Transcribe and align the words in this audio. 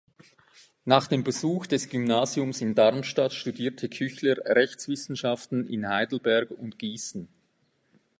Nach 0.83 1.05
dem 1.05 1.23
Besuch 1.23 1.67
des 1.67 1.87
Gymnasiums 1.87 2.59
in 2.61 2.73
Darmstadt 2.73 3.33
studierte 3.33 3.87
Küchler 3.87 4.35
Rechtswissenschaften 4.43 5.67
in 5.67 5.87
Heidelberg 5.87 6.49
und 6.49 6.79
Gießen. 6.79 7.27